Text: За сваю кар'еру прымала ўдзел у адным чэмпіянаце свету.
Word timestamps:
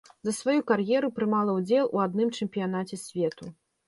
За 0.27 0.31
сваю 0.35 0.61
кар'еру 0.69 1.11
прымала 1.19 1.53
ўдзел 1.57 1.91
у 1.97 2.01
адным 2.05 2.31
чэмпіянаце 2.39 2.99
свету. 3.05 3.51